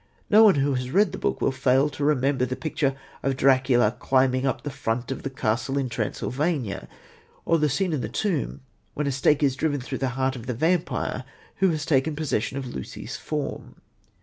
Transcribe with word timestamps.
No 0.31 0.43
one 0.43 0.55
who 0.55 0.73
has 0.73 0.89
read 0.89 1.11
the 1.11 1.19
book 1.19 1.41
will 1.41 1.51
fail 1.51 1.87
to 1.89 2.03
remember 2.03 2.43
the 2.43 2.55
picture 2.55 2.95
of 3.21 3.37
Dracula 3.37 3.95
climbing 3.99 4.47
up 4.47 4.63
the 4.63 4.71
front 4.71 5.11
of 5.11 5.21
the 5.21 5.29
castle 5.29 5.77
in 5.77 5.89
Transylvania, 5.89 6.87
or 7.45 7.59
the 7.59 7.69
scene 7.69 7.93
in 7.93 8.01
the 8.01 8.09
tomb 8.09 8.61
when 8.95 9.05
a 9.05 9.11
stake 9.11 9.43
is 9.43 9.55
driven 9.55 9.79
through 9.79 9.99
the 9.99 10.09
heart 10.17 10.35
of 10.35 10.47
the 10.47 10.55
vampire 10.55 11.23
who 11.57 11.69
has 11.69 11.85
taken 11.85 12.15
possession 12.15 12.57
of 12.57 12.65
Lucy's 12.65 13.15
form. 13.15 13.75